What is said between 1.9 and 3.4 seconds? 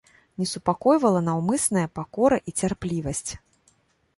пакора і цярплівасць.